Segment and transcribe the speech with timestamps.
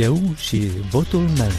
[0.00, 1.50] Eu și votul meu.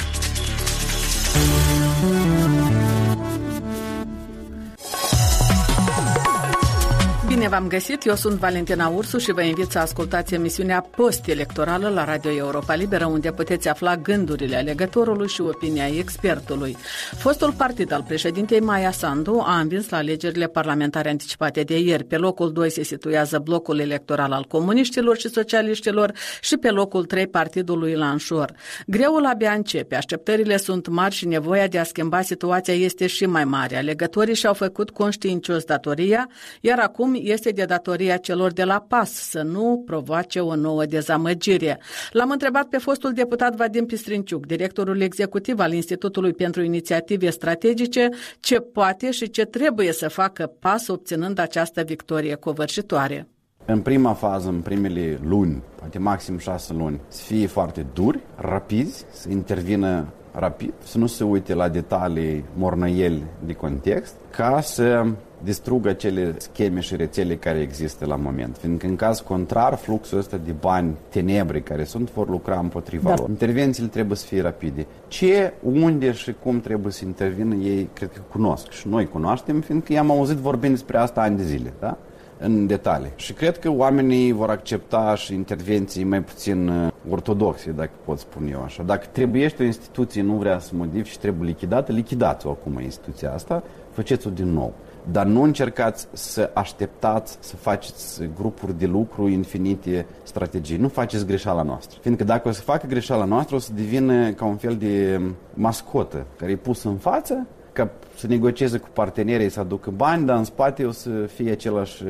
[7.51, 12.31] V-am găsit, eu sunt Valentina Ursu și vă invit să ascultați emisiunea post-electorală la Radio
[12.31, 16.77] Europa Liberă, unde puteți afla gândurile alegătorului și opinia expertului.
[17.17, 22.03] Fostul partid al președintei Maia Sandu a învins la alegerile parlamentare anticipate de ieri.
[22.03, 27.27] Pe locul 2 se situează blocul electoral al comuniștilor și socialiștilor și pe locul 3
[27.27, 28.53] partidul lui Lanșor.
[28.87, 33.43] Greul abia începe, așteptările sunt mari și nevoia de a schimba situația este și mai
[33.43, 33.77] mare.
[33.77, 36.29] Alegătorii și-au făcut conștiincios datoria,
[36.61, 41.79] iar acum este de datoria celor de la PAS să nu provoace o nouă dezamăgire.
[42.11, 48.09] L-am întrebat pe fostul deputat Vadim Pistrinciuc, directorul executiv al Institutului pentru Inițiative Strategice,
[48.39, 53.27] ce poate și ce trebuie să facă PAS obținând această victorie covârșitoare.
[53.65, 59.05] În prima fază, în primele luni, poate maxim șase luni, să fie foarte duri, rapizi,
[59.11, 65.05] să intervină rapid, să nu se uite la detalii mornăieli de context, ca să
[65.43, 68.57] distrugă acele scheme și rețele care există la moment.
[68.57, 73.15] Fiindcă în caz contrar, fluxul ăsta de bani tenebre care sunt vor lucra împotriva da.
[73.15, 73.29] lor.
[73.29, 74.85] Intervențiile trebuie să fie rapide.
[75.07, 79.93] Ce, unde și cum trebuie să intervină ei, cred că cunosc și noi cunoaștem, fiindcă
[79.93, 81.73] i-am auzit vorbind despre asta ani de zile.
[81.79, 81.97] Da?
[82.41, 83.11] în detalii.
[83.15, 88.49] Și cred că oamenii vor accepta și intervenții mai puțin uh, ortodoxe, dacă pot spune
[88.51, 88.83] eu așa.
[88.83, 93.63] Dacă trebuie o instituție, nu vrea să modifice și trebuie lichidată, lichidați-o acum instituția asta,
[93.91, 94.73] faceți-o din nou.
[95.11, 100.77] Dar nu încercați să așteptați să faceți grupuri de lucru infinite strategii.
[100.77, 101.99] Nu faceți greșeala noastră.
[102.01, 105.21] Fiindcă dacă o să facă greșeala noastră, o să devină ca un fel de
[105.53, 110.37] mascotă care e pusă în față ca să negocieze cu partenerii, să aducă bani, dar
[110.37, 112.03] în spate o să fie același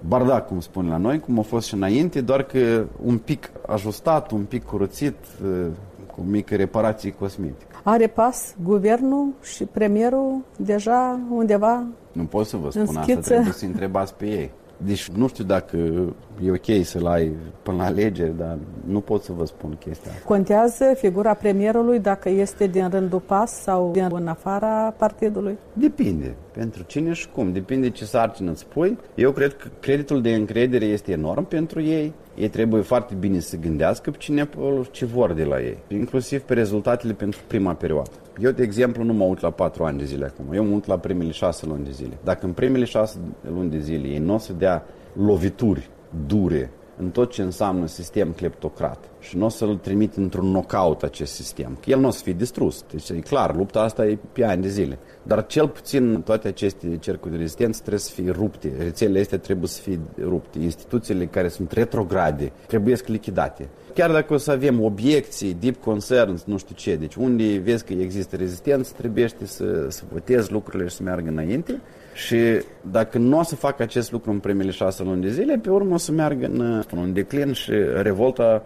[0.00, 4.30] bardac, cum spun la noi, cum a fost și înainte, doar că un pic ajustat,
[4.30, 5.14] un pic curățit,
[6.14, 7.73] cu mică reparație cosmetică.
[7.86, 13.64] Are pas guvernul și premierul deja undeva Nu pot să vă spun asta, trebuie să
[13.64, 14.50] întrebați pe ei.
[14.76, 15.76] Deci nu știu dacă
[16.44, 20.24] e ok să-l ai până la alegeri, dar nu pot să vă spun chestia asta.
[20.26, 25.58] Contează figura premierului dacă este din rândul PAS sau din în afara partidului?
[25.72, 26.34] Depinde.
[26.52, 27.52] Pentru cine și cum.
[27.52, 28.98] Depinde ce sarcină îți pui.
[29.14, 32.12] Eu cred că creditul de încredere este enorm pentru ei.
[32.36, 34.48] Ei trebuie foarte bine să gândească pe cine,
[34.90, 38.10] ce vor de la ei, inclusiv pe rezultatele pentru prima perioadă.
[38.40, 40.52] Eu, de exemplu, nu mă uit la patru ani de zile acum.
[40.52, 42.18] Eu mă uit la primele șase luni de zile.
[42.24, 43.18] Dacă în primele șase
[43.54, 45.90] luni de zile ei nu o să dea lovituri
[46.26, 48.98] dure în tot ce înseamnă sistem cleptocrat
[49.28, 52.32] și nu o să-l trimit într-un knockout acest sistem, că el nu o să fie
[52.32, 52.84] distrus.
[52.90, 54.98] Deci e clar, lupta asta e pe ani de zile.
[55.22, 58.72] Dar cel puțin toate aceste cercuri de rezistență trebuie să fie rupte.
[58.78, 60.58] Rețelele astea trebuie să fie rupte.
[60.58, 63.68] Instituțiile care sunt retrograde trebuie să lichidate.
[63.94, 67.92] Chiar dacă o să avem obiecții, deep concerns, nu știu ce, deci unde vezi că
[67.92, 71.80] există rezistență, trebuie să, să votezi lucrurile și să meargă înainte.
[72.14, 72.36] Și
[72.90, 75.94] dacă nu o să facă acest lucru în primele șase luni de zile, pe urmă
[75.94, 78.62] o să meargă în, în declin și revolta,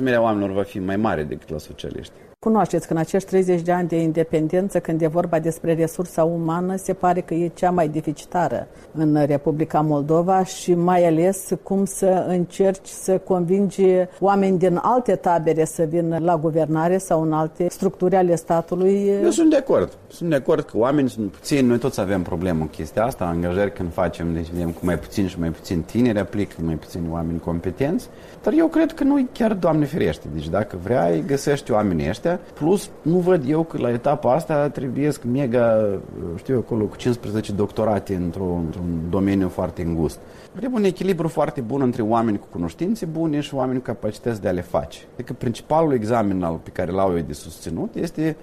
[0.00, 2.12] nemulțumirea oamenilor va fi mai mare decât la socialiști.
[2.46, 6.76] Cunoașteți că în acești 30 de ani de independență, când e vorba despre resursa umană,
[6.76, 12.24] se pare că e cea mai deficitară în Republica Moldova și mai ales cum să
[12.28, 13.84] încerci să convingi
[14.20, 19.20] oameni din alte tabere să vină la guvernare sau în alte structuri ale statului.
[19.22, 19.92] Eu sunt de acord.
[20.08, 23.72] Sunt de acord că oamenii sunt puțini, noi toți avem problemă cu chestia asta, angajări
[23.72, 27.38] când facem, deci vedem cu mai puțin și mai puțin tineri aplică, mai puțini oameni
[27.38, 28.08] competenți,
[28.42, 30.26] dar eu cred că nu e chiar Doamne ferește.
[30.34, 32.52] Deci dacă vrea, găsești oamenii ăștia astea.
[32.54, 35.98] Plus, nu văd eu că la etapa asta trebuie să mega,
[36.36, 38.78] știu eu, acolo, cu 15 doctorate într-un, într
[39.10, 40.18] domeniu foarte îngust.
[40.56, 44.48] Trebuie un echilibru foarte bun între oameni cu cunoștințe bune și oameni cu capacități de
[44.48, 44.98] a le face.
[45.14, 48.36] Adică principalul examen al pe care l-au eu de susținut este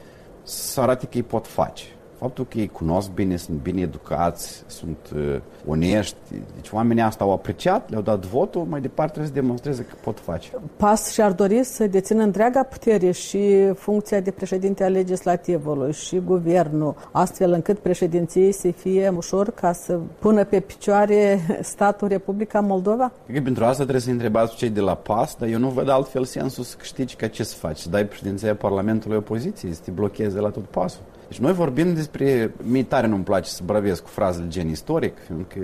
[0.43, 1.83] să arate că îi pot face
[2.19, 5.35] faptul că ei cunosc bine, sunt bine educați, sunt uh,
[5.67, 6.16] onești,
[6.55, 10.19] deci oamenii asta au apreciat, le-au dat votul, mai departe trebuie să demonstreze că pot
[10.19, 10.50] face.
[10.77, 16.95] PAS și-ar dori să dețină întreaga putere și funcția de președinte al legislativului și guvernul,
[17.12, 23.12] astfel încât președinției să fie ușor ca să pună pe picioare statul Republica Moldova?
[23.25, 25.89] Cred că pentru asta trebuie să întrebați cei de la PAS, dar eu nu văd
[25.89, 29.91] altfel sensul să câștigi ca ce să faci, să dai președinția Parlamentului opoziției, să te
[29.91, 31.01] blochezi de la tot pasul.
[31.27, 32.53] Deci noi vorbim despre...
[32.63, 35.59] Mie tare nu-mi place să bravesc cu frazele gen istoric, fiindcă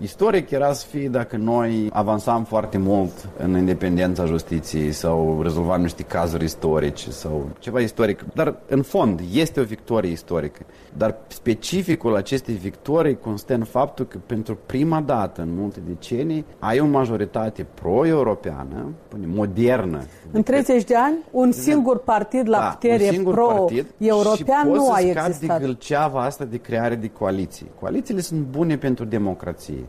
[0.00, 6.02] Istoric era să fie dacă noi avansam foarte mult în independența justiției sau rezolvam niște
[6.02, 8.24] cazuri istorice sau ceva istoric.
[8.34, 10.60] Dar, în fond, este o victorie istorică.
[10.96, 16.80] Dar specificul acestei victorii constă în faptul că pentru prima dată în multe decenii ai
[16.80, 18.92] o majoritate pro-europeană,
[19.26, 20.02] modernă.
[20.30, 25.58] În 30 de ani, un singur partid la da, putere pro-european nu a existat.
[25.58, 27.70] de gâlceava asta de creare de coaliții.
[27.80, 29.84] Coalițiile sunt bune pentru democrație.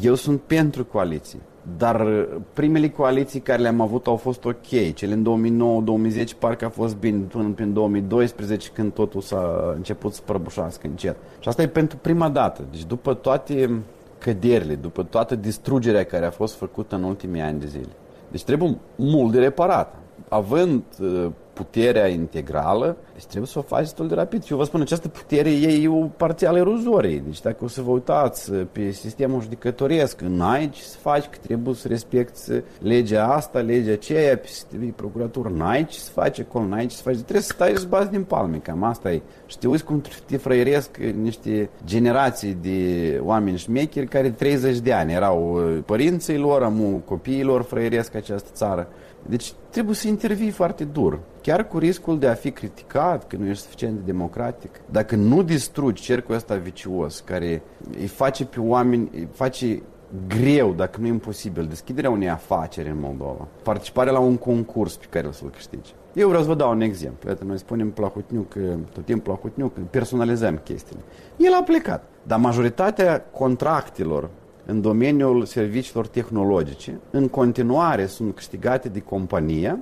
[0.00, 1.40] Eu sunt pentru coaliții.
[1.78, 4.94] Dar primele coaliții care le-am avut au fost ok.
[4.94, 5.84] Cele în
[6.24, 11.16] 2009-2010 parcă a fost bine până în 2012 când totul s-a început să prăbușească încet.
[11.38, 12.64] Și asta e pentru prima dată.
[12.70, 13.82] Deci după toate
[14.18, 17.92] căderile, după toată distrugerea care a fost făcută în ultimii ani de zile.
[18.30, 19.96] Deci trebuie mult de reparat.
[20.34, 24.42] Având uh, puterea integrală, deci trebuie să o faci destul de rapid.
[24.42, 27.22] Și eu vă spun, această putere e o parțială erozorie.
[27.26, 31.74] Deci dacă o să vă uitați pe sistemul judecătoresc, n-ai ce să faci, că trebuie
[31.74, 36.86] să respecti legea asta, legea aceea, pe sistemul procuratură, n-ai ce să faci acolo, n-ai
[36.86, 37.14] ce să faci.
[37.14, 39.22] Trebuie să stai să bați din palme, cam asta e.
[39.46, 45.12] Și te uiți cum te frăieresc niște generații de oameni șmecheri care 30 de ani
[45.12, 48.88] erau părinții lor, amu copiilor frăieresc această țară.
[49.26, 53.46] Deci trebuie să intervii foarte dur, chiar cu riscul de a fi criticat că nu
[53.46, 54.80] ești suficient de democratic.
[54.90, 57.62] Dacă nu distrugi cercul ăsta vicios, care
[57.98, 59.82] îi face pe oameni, îi face
[60.28, 65.26] greu, dacă nu imposibil, deschiderea unei afaceri în Moldova, participarea la un concurs pe care
[65.26, 65.94] o să-l câștigi.
[66.12, 67.28] Eu vreau să vă dau un exemplu.
[67.28, 68.52] Iată, noi spunem Plahotniuc,
[68.92, 71.02] tot timpul Plahotniuc, personalizăm chestiile.
[71.36, 74.30] El a plecat, dar majoritatea contractelor
[74.66, 79.78] în domeniul serviciilor tehnologice, în continuare sunt câștigate de compania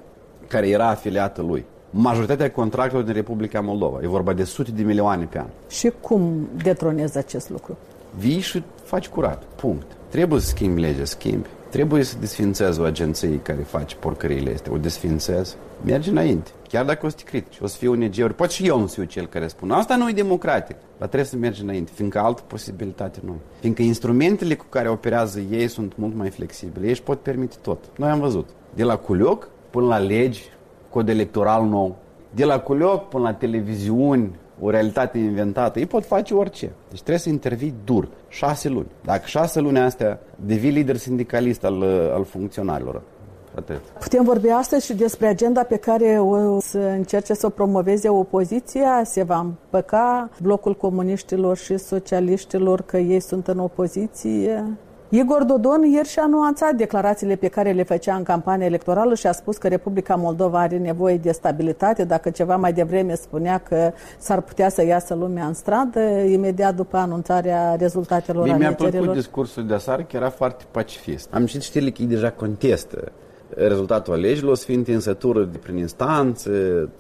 [0.49, 1.65] care era afiliată lui.
[1.91, 3.99] Majoritatea contractelor din Republica Moldova.
[4.03, 5.47] E vorba de sute de milioane pe an.
[5.69, 7.77] Și cum detronezi acest lucru?
[8.19, 9.43] Vii și faci curat.
[9.43, 9.87] Punct.
[10.09, 11.49] Trebuie să schimbi legea, schimbi.
[11.73, 14.73] Trebuie să desfințezi o agenție care face porcăriile astea.
[14.73, 15.57] O desfințezi.
[15.85, 16.51] Mergi înainte.
[16.69, 18.35] Chiar dacă o să te critici, o să fie ONG-uri.
[18.35, 19.71] Poate și eu nu fiu cel care spun.
[19.71, 20.77] Asta nu e democratic.
[20.99, 25.69] Dar trebuie să mergi înainte, fiindcă altă posibilitate nu Fiindcă instrumentele cu care operează ei
[25.69, 26.85] sunt mult mai flexibile.
[26.85, 27.79] Ei își pot permite tot.
[27.97, 28.49] Noi am văzut.
[28.75, 30.43] De la culioc până la legi,
[30.91, 31.97] cod electoral nou.
[32.31, 34.31] De la culioc până la televiziuni,
[34.65, 35.79] o realitate inventată.
[35.79, 36.71] Ei pot face orice.
[36.89, 38.09] Deci trebuie să intervii dur.
[38.29, 38.87] Șase luni.
[39.05, 41.83] Dacă șase luni astea devii lider sindicalist al,
[42.15, 43.03] al funcționarilor,
[43.55, 43.81] Atât.
[44.01, 49.03] Putem vorbi astăzi și despre agenda pe care o să încerce să o promoveze opoziția.
[49.05, 54.65] Se va împăca blocul comuniștilor și socialiștilor că ei sunt în opoziție.
[55.15, 59.33] Igor Dodon ieri și-a nuanțat declarațiile pe care le făcea în campania electorală și a
[59.33, 62.05] spus că Republica Moldova are nevoie de stabilitate.
[62.05, 66.01] Dacă ceva mai devreme spunea că s-ar putea să iasă lumea în stradă,
[66.31, 71.29] imediat după anunțarea rezultatelor Mie mi-a plăcut discursul de asar, că era foarte pacifist.
[71.33, 73.13] Am citit știrile că ei deja contestă
[73.57, 76.51] rezultatul alegerilor, să fie întinsătură de prin instanță.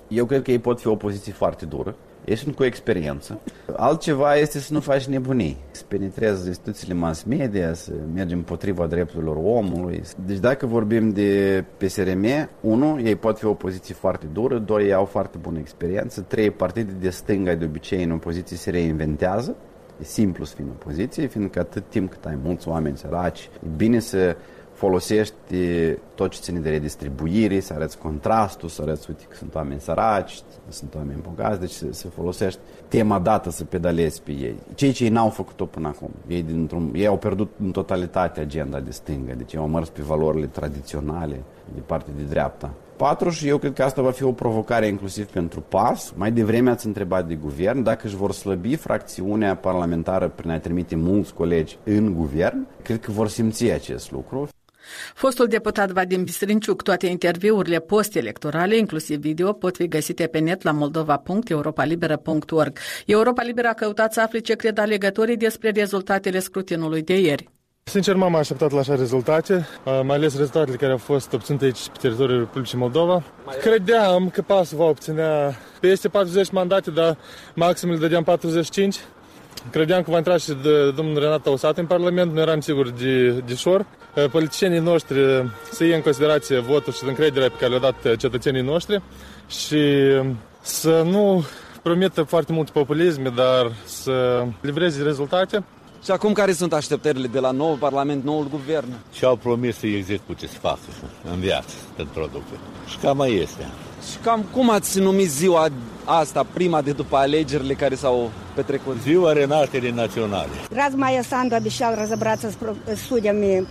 [0.09, 1.95] Eu cred că ei pot fi o poziție foarte dură.
[2.25, 3.41] Ei sunt cu experiență.
[3.77, 9.37] Altceva este să nu faci nebunii, să penetrezi instituțiile mass media, să mergi împotriva drepturilor
[9.37, 10.03] omului.
[10.27, 12.27] Deci dacă vorbim de PSRM,
[12.61, 16.51] unu, ei pot fi o poziție foarte dură, doi, ei au foarte bună experiență, trei,
[16.51, 19.57] partide de stânga de obicei în opoziție se reinventează.
[20.01, 23.67] E simplu să fii în opoziție, fiindcă atât timp cât ai mulți oameni săraci, e
[23.77, 24.37] bine să
[24.83, 25.35] folosești
[26.15, 30.43] tot ce ține de redistribuire, să arăți contrastul, să arăți, uite, că sunt oameni săraci,
[30.69, 34.57] sunt oameni bogați, deci să, să folosești tema dată să pedalezi pe ei.
[34.75, 36.11] Cei ce ei n-au făcut-o până acum.
[36.27, 40.03] Ei, dintr-un, ei au pierdut în totalitate agenda de stângă, deci ei au mers pe
[40.03, 41.43] valorile tradiționale
[41.75, 42.71] de parte de dreapta.
[42.97, 46.13] Patru, și eu cred că asta va fi o provocare inclusiv pentru PAS.
[46.17, 50.97] Mai devreme ați întrebat de guvern dacă își vor slăbi fracțiunea parlamentară prin a trimite
[50.97, 52.67] mulți colegi în guvern.
[52.83, 54.49] Cred că vor simți acest lucru.
[55.15, 60.71] Fostul deputat Vadim Bistrinciuc, toate interviurile post-electorale, inclusiv video, pot fi găsite pe net la
[60.71, 62.79] moldova.europalibera.org.
[63.07, 67.49] Europa Liberă a căutat să afle ce cred alegătorii despre rezultatele scrutinului de ieri.
[67.85, 71.99] Sincer, m-am așteptat la așa rezultate, mai ales rezultatele care au fost obținute aici pe
[72.01, 73.23] teritoriul Republicii Moldova.
[73.61, 77.19] Credeam că PAS va obține peste 40 mandate, dar
[77.55, 78.97] maxim le dădeam 45.
[79.71, 83.31] Credeam că va intra și de domnul Renat Tausat în Parlament, nu eram sigur de,
[83.31, 83.87] de șor.
[84.31, 85.19] Politicienii noștri
[85.71, 89.03] să iei în considerație votul și încrederea pe care le-au dat cetățenii noștri
[89.49, 89.83] și
[90.61, 91.45] să nu
[91.83, 95.65] promită foarte mult populism, dar să livreze rezultate.
[96.04, 98.94] Și acum care sunt așteptările de la nou Parlament, noul guvern?
[99.14, 100.80] Și au promis să execute, să facă
[101.32, 102.56] în viață, să producă.
[102.90, 103.66] Și cam mai este.
[104.12, 105.68] Și cam cum ați numit ziua
[106.06, 108.96] asta, prima de după alegerile care s-au petrecut?
[109.02, 110.50] Ziua Renaterii Naționale.
[110.74, 112.50] Раз Майя Санду обещал разобраться
[112.96, 113.66] с судьями,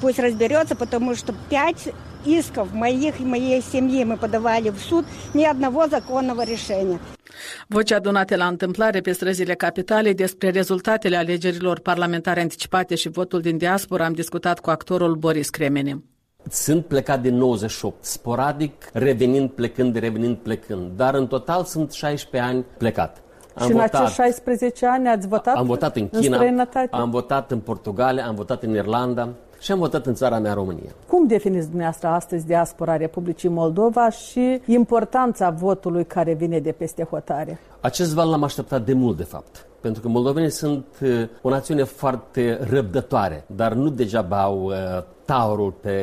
[0.00, 1.82] пусть разберется, потому что пять
[2.24, 5.04] исков моих и моей семьи мы подавали в суд,
[5.34, 6.98] ни одного законного решения.
[7.67, 13.57] Voci adunate la întâmplare pe străzile capitalei despre rezultatele alegerilor parlamentare anticipate și votul din
[13.57, 16.03] diaspora am discutat cu actorul Boris Cremeni.
[16.49, 20.91] Sunt plecat din 98, sporadic, revenind, plecând, revenind, plecând.
[20.95, 23.21] Dar în total sunt 16 ani plecat.
[23.55, 27.09] Am și votat, în acești 16 ani ați votat Am votat în China, în am
[27.09, 29.29] votat în Portugalia, am votat în Irlanda
[29.63, 30.91] și am votat în țara mea, România.
[31.07, 37.59] Cum definiți dumneavoastră astăzi diaspora Republicii Moldova și importanța votului care vine de peste hotare?
[37.79, 39.65] Acest val l-am așteptat de mult, de fapt.
[39.81, 41.09] Pentru că moldovenii sunt uh,
[41.41, 44.73] o națiune foarte răbdătoare, dar nu degeaba au uh,
[45.25, 45.95] taurul pe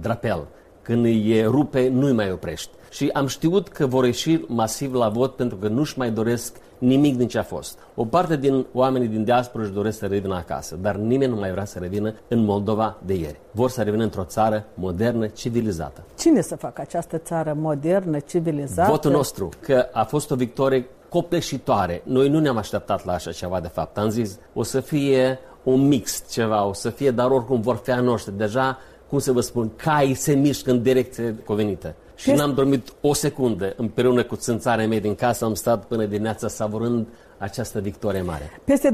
[0.00, 0.46] drapel.
[0.82, 2.70] Când îi rupe, nu-i mai oprești.
[2.90, 7.16] Și am știut că vor ieși masiv la vot pentru că nu-și mai doresc nimic
[7.16, 7.78] din ce a fost.
[7.94, 11.50] O parte din oamenii din diaspora își doresc să revină acasă, dar nimeni nu mai
[11.50, 13.40] vrea să revină în Moldova de ieri.
[13.50, 16.02] Vor să revină într-o țară modernă, civilizată.
[16.18, 18.90] Cine să facă această țară modernă, civilizată?
[18.90, 22.02] Votul nostru, că a fost o victorie copleșitoare.
[22.04, 23.98] Noi nu ne-am așteptat la așa ceva, de fapt.
[23.98, 27.90] Am zis, o să fie un mix ceva, o să fie, dar oricum vor fi
[27.90, 28.36] a noștri.
[28.36, 31.94] Deja, cum să vă spun, cai se mișcă în direcție covenită.
[32.18, 36.48] Și n-am dormit o secundă împreună cu țânțarea mea din casă, am stat până dimineața
[36.48, 37.06] savurând
[37.38, 38.50] această victorie mare.
[38.64, 38.92] Peste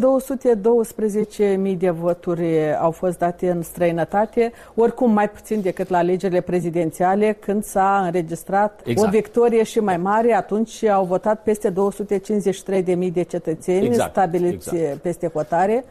[1.73, 7.37] 212.000 de voturi au fost date în străinătate, oricum mai puțin decât la alegerile prezidențiale,
[7.41, 9.09] când s-a înregistrat exact.
[9.09, 10.35] o victorie și mai mare.
[10.35, 14.11] Atunci au votat peste 253.000 de cetățeni exact.
[14.11, 15.01] stabiliți exact.
[15.01, 15.85] peste hotare.
[15.85, 15.91] 212.000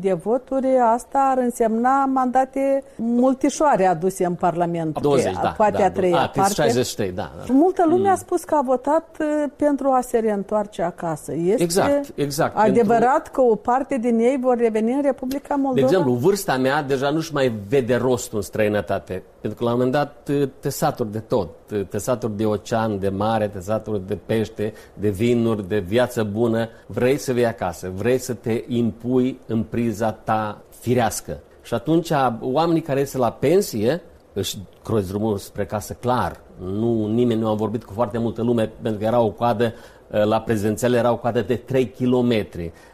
[0.00, 5.00] de voturi, asta ar însemna mandate multișoare aduse în Parlament.
[5.00, 5.54] 20, da.
[5.56, 6.52] Poate da, a treia a, parte.
[6.52, 7.52] 63, da, da.
[7.52, 8.12] Multă lume mm.
[8.12, 11.32] a spus că a votat uh, pentru a se reîntoarce acasă.
[11.34, 12.56] Este exact, exact.
[12.56, 13.32] adevărat pentru...
[13.32, 15.74] că o parte din ei vor reveni în Republica Moldova?
[15.74, 19.22] De exemplu, vârsta mea deja nu-și mai vede rostul în străinătate.
[19.40, 21.48] Pentru că la un moment dat te saturi de tot.
[21.88, 26.68] Te saturi de ocean, de mare, te saturi de pește, de vinuri, de viață bună.
[26.86, 31.40] Vrei să vii acasă, vrei să te impui în priza ta firească.
[31.62, 32.10] Și atunci
[32.40, 36.40] oamenii care ies la pensie își croiesc drumul spre casă clar.
[36.58, 39.99] Nu, nimeni nu a vorbit cu foarte multă lume pentru că era o coadă uh,
[40.10, 42.46] la prezențiale era o coadă de 3 km.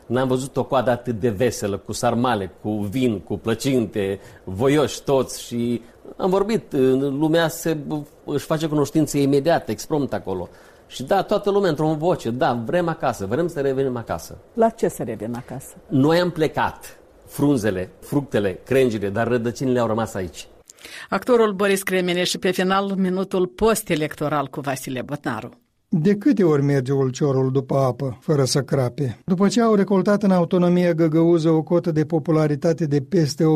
[0.06, 5.42] N-am văzut o coadă atât de veselă, cu sarmale, cu vin, cu plăcinte, voioși toți
[5.42, 5.82] și
[6.16, 6.72] am vorbit.
[6.72, 7.76] Uh, lumea se,
[8.24, 10.48] își face cunoștință imediat, exprompt acolo.
[10.86, 14.38] Și da, toată lumea într-o voce, da, vrem acasă, vrem să revenim acasă.
[14.52, 15.74] La ce să revenim acasă?
[15.88, 20.48] Noi am plecat, frunzele, fructele, crengile, dar rădăcinile au rămas aici.
[21.08, 25.65] Actorul Boris Cremeneș și pe final minutul post-electoral cu Vasile Botnaru.
[26.00, 29.18] De câte ori merge ulciorul după apă, fără să crape?
[29.24, 33.46] După ce au recoltat în autonomia găgăuză o cotă de popularitate de peste 80%,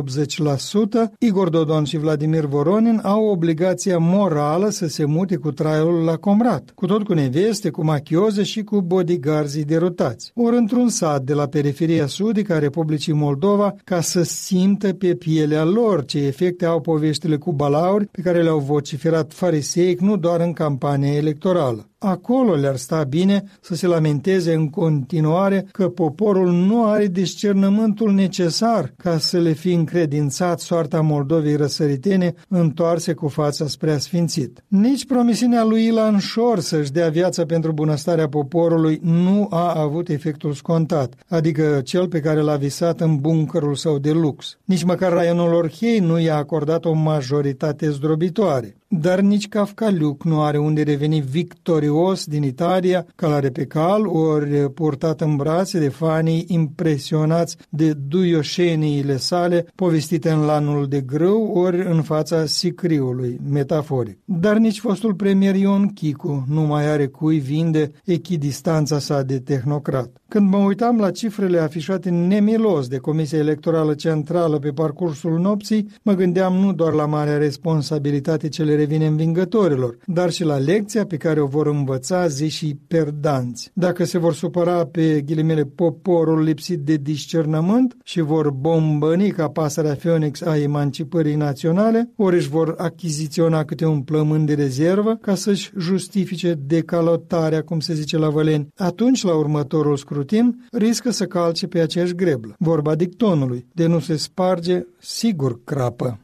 [1.19, 6.71] Igor Dodon și Vladimir Voronin au obligația morală să se mute cu traiul la Comrat,
[6.75, 10.33] cu tot cu neveste, cu machioze și cu bodyguards derutați.
[10.35, 15.65] Ori într-un sat de la periferia sudică a Republicii Moldova, ca să simtă pe pielea
[15.65, 20.53] lor ce efecte au poveștile cu balauri pe care le-au vociferat fariseic nu doar în
[20.53, 21.85] campania electorală.
[22.03, 28.93] Acolo le-ar sta bine să se lamenteze în continuare că poporul nu are discernământul necesar
[28.97, 34.65] ca să le fi încredințat soarta Moldovei răsăritene întoarse cu fața spre asfințit.
[34.69, 40.53] Nici promisiunea lui Ilan Șor să-și dea viața pentru bunăstarea poporului nu a avut efectul
[40.53, 44.59] scontat, adică cel pe care l-a visat în buncărul său de lux.
[44.65, 50.59] Nici măcar raionul Orhei nu i-a acordat o majoritate zdrobitoare dar nici Cafcaliuc nu are
[50.59, 57.57] unde reveni victorios din Italia, calare pe cal, ori purtat în brațe de fanii impresionați
[57.69, 64.19] de duioșeniile sale povestite în lanul de grâu, ori în fața sicriului, metaforic.
[64.25, 70.20] Dar nici fostul premier Ion Chicu nu mai are cui vinde echidistanța sa de tehnocrat.
[70.31, 76.13] Când mă uitam la cifrele afișate nemilos de Comisia Electorală Centrală pe parcursul nopții, mă
[76.13, 81.17] gândeam nu doar la marea responsabilitate ce le revine învingătorilor, dar și la lecția pe
[81.17, 83.71] care o vor învăța și perdanți.
[83.75, 89.95] Dacă se vor supăra pe ghilimele poporul lipsit de discernământ și vor bombăni ca pasărea
[89.95, 95.71] Phoenix a emancipării naționale, ori își vor achiziționa câte un plămân de rezervă ca să-și
[95.79, 101.81] justifice decalotarea, cum se zice la Văleni, atunci la următorul scrutin riscă să calce pe
[101.81, 102.55] aceeași greblă.
[102.59, 106.19] Vorba dictonului, de nu se sparge, sigur crapă.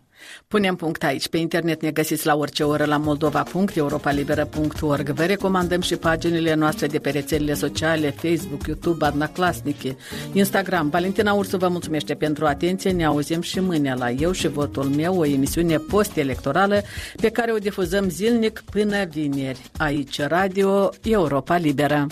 [0.49, 1.29] Punem punct aici.
[1.29, 5.11] Pe internet ne găsiți la orice oră la moldova.europalibera.org.
[5.11, 9.97] Vă recomandăm și paginile noastre de pe rețelele sociale, Facebook, YouTube, Adna Clasniche,
[10.33, 10.89] Instagram.
[10.89, 12.91] Valentina Ursu vă mulțumește pentru atenție.
[12.91, 16.83] Ne auzim și mâine la Eu și Votul meu, o emisiune post-electorală
[17.21, 19.71] pe care o difuzăm zilnic până vineri.
[19.77, 22.07] Aici Radio Europa Liberă.